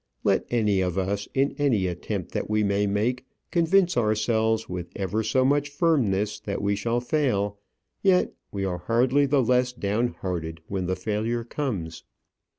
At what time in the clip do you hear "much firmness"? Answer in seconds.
5.45-6.39